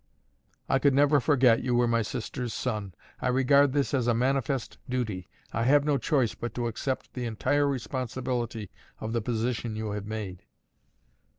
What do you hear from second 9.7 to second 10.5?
you have made."